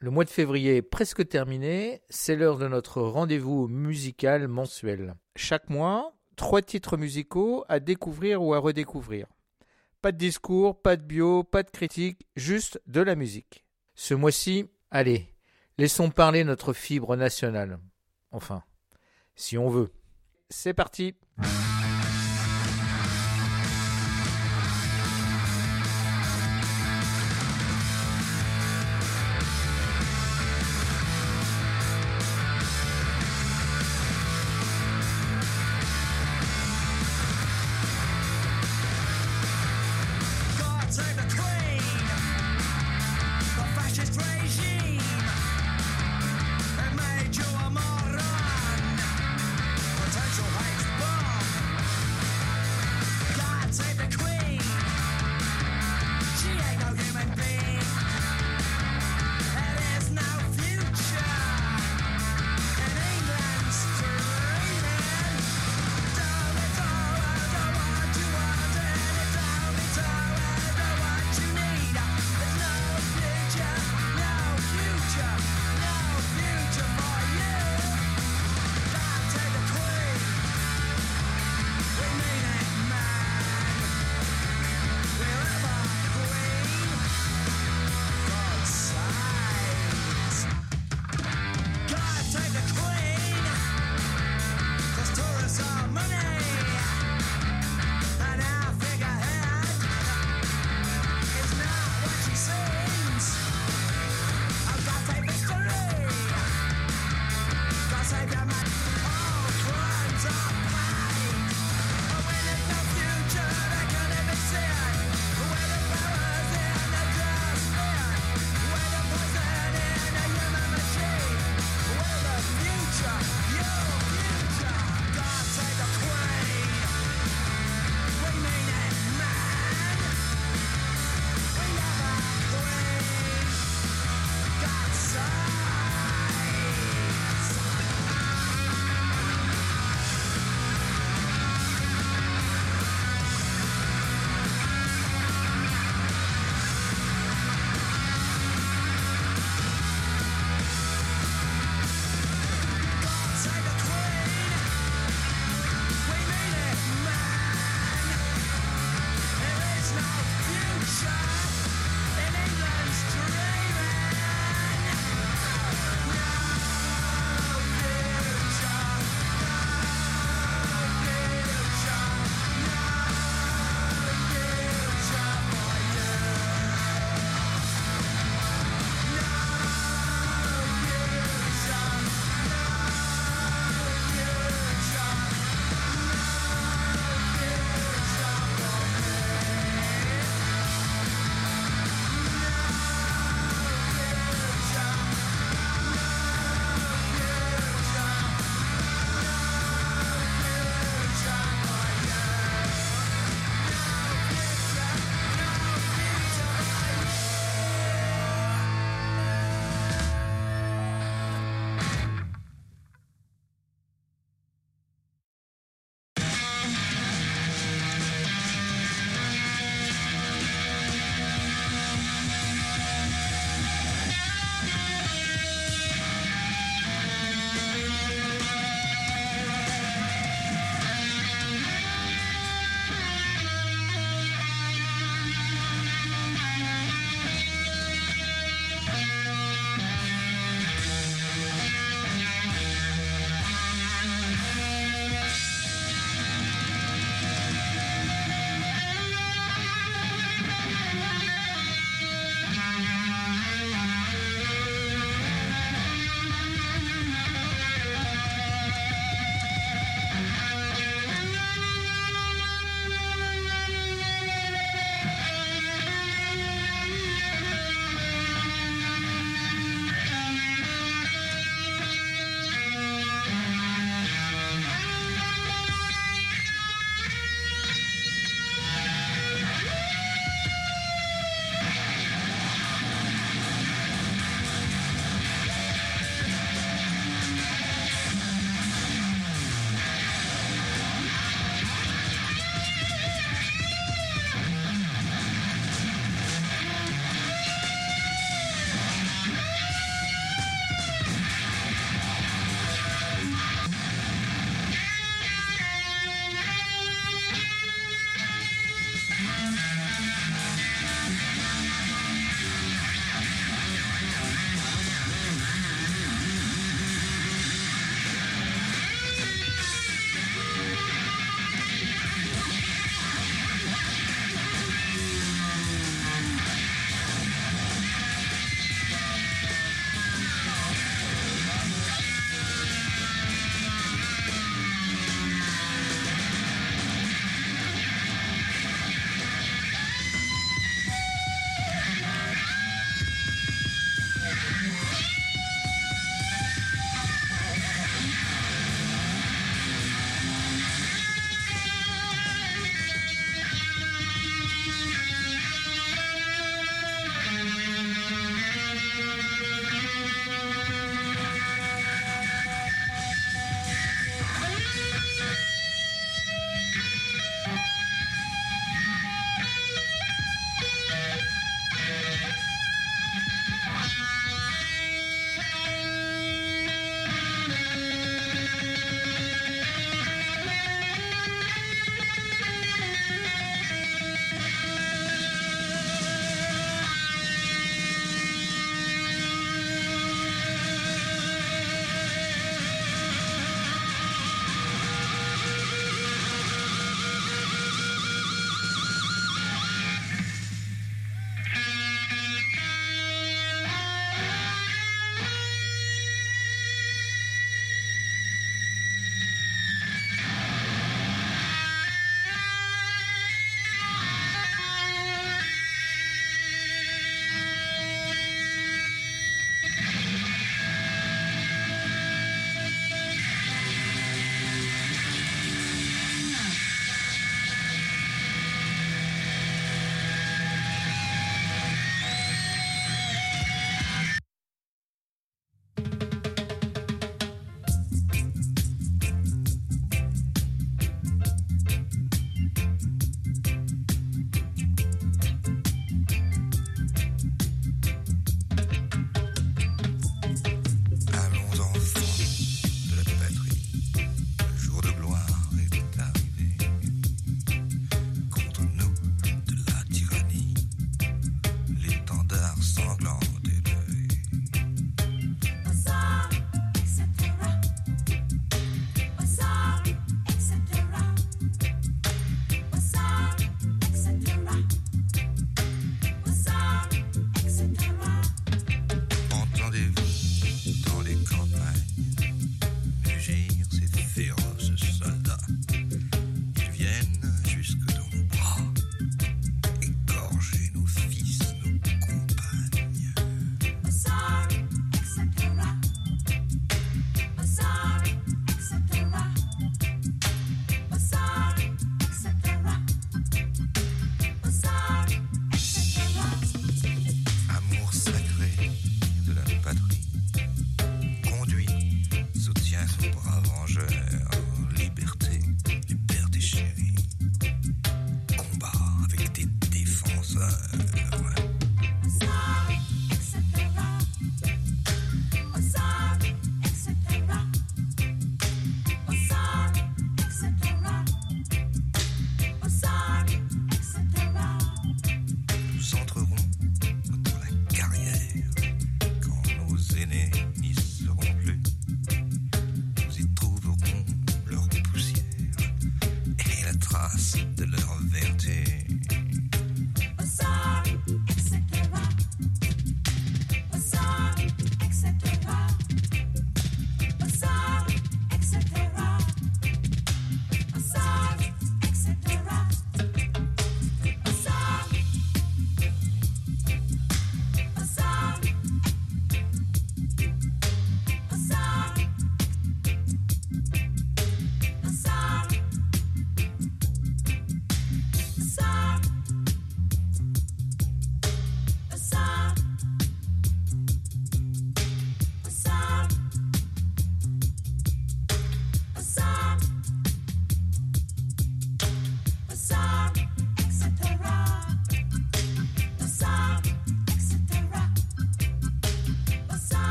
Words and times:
Le 0.00 0.10
mois 0.10 0.24
de 0.24 0.30
février 0.30 0.76
est 0.76 0.82
presque 0.82 1.28
terminé, 1.28 2.02
c'est 2.08 2.36
l'heure 2.36 2.56
de 2.56 2.68
notre 2.68 3.02
rendez-vous 3.02 3.66
musical 3.66 4.46
mensuel. 4.46 5.16
Chaque 5.34 5.68
mois, 5.70 6.14
trois 6.36 6.62
titres 6.62 6.96
musicaux 6.96 7.64
à 7.68 7.80
découvrir 7.80 8.40
ou 8.40 8.54
à 8.54 8.60
redécouvrir. 8.60 9.26
Pas 10.00 10.12
de 10.12 10.16
discours, 10.16 10.80
pas 10.80 10.96
de 10.96 11.02
bio, 11.02 11.42
pas 11.42 11.64
de 11.64 11.70
critique, 11.70 12.28
juste 12.36 12.80
de 12.86 13.00
la 13.00 13.16
musique. 13.16 13.64
Ce 13.96 14.14
mois-ci, 14.14 14.66
allez, 14.92 15.34
laissons 15.78 16.10
parler 16.10 16.44
notre 16.44 16.72
fibre 16.72 17.16
nationale. 17.16 17.80
Enfin, 18.30 18.62
si 19.34 19.58
on 19.58 19.68
veut. 19.68 19.90
C'est 20.48 20.74
parti 20.74 21.16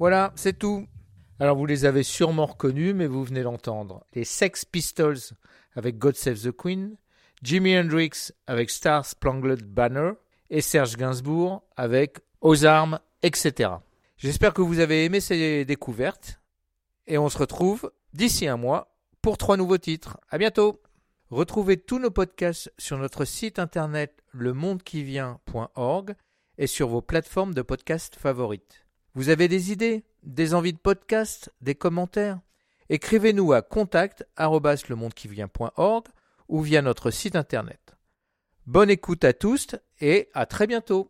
Voilà, 0.00 0.32
c'est 0.34 0.58
tout. 0.58 0.86
Alors 1.40 1.58
vous 1.58 1.66
les 1.66 1.84
avez 1.84 2.02
sûrement 2.02 2.46
reconnus, 2.46 2.94
mais 2.94 3.06
vous 3.06 3.22
venez 3.22 3.42
d'entendre. 3.42 4.06
Les 4.14 4.24
Sex 4.24 4.64
Pistols 4.64 5.18
avec 5.74 5.98
God 5.98 6.16
Save 6.16 6.40
the 6.40 6.56
Queen, 6.56 6.96
Jimi 7.42 7.78
Hendrix 7.78 8.32
avec 8.46 8.70
Star 8.70 9.04
Spangled 9.04 9.62
Banner 9.62 10.12
et 10.48 10.62
Serge 10.62 10.96
Gainsbourg 10.96 11.62
avec 11.76 12.20
Aux 12.40 12.64
armes, 12.64 12.98
etc. 13.22 13.72
J'espère 14.16 14.54
que 14.54 14.62
vous 14.62 14.78
avez 14.78 15.04
aimé 15.04 15.20
ces 15.20 15.66
découvertes 15.66 16.40
et 17.06 17.18
on 17.18 17.28
se 17.28 17.36
retrouve 17.36 17.92
d'ici 18.14 18.48
un 18.48 18.56
mois 18.56 18.96
pour 19.20 19.36
trois 19.36 19.58
nouveaux 19.58 19.76
titres. 19.76 20.18
À 20.30 20.38
bientôt. 20.38 20.80
Retrouvez 21.28 21.76
tous 21.76 21.98
nos 21.98 22.10
podcasts 22.10 22.72
sur 22.78 22.96
notre 22.96 23.26
site 23.26 23.58
internet 23.58 24.24
lemondekivient.org 24.32 26.14
et 26.56 26.66
sur 26.66 26.88
vos 26.88 27.02
plateformes 27.02 27.52
de 27.52 27.60
podcasts 27.60 28.16
favorites. 28.16 28.86
Vous 29.14 29.28
avez 29.28 29.48
des 29.48 29.72
idées, 29.72 30.04
des 30.22 30.54
envies 30.54 30.72
de 30.72 30.78
podcast, 30.78 31.52
des 31.60 31.74
commentaires? 31.74 32.38
Écrivez-nous 32.90 33.52
à 33.52 33.60
contact@lemondekivient.org 33.60 36.06
ou 36.48 36.60
via 36.60 36.80
notre 36.80 37.10
site 37.10 37.34
internet. 37.34 37.80
Bonne 38.66 38.90
écoute 38.90 39.24
à 39.24 39.32
tous 39.32 39.74
et 40.00 40.28
à 40.32 40.46
très 40.46 40.68
bientôt. 40.68 41.08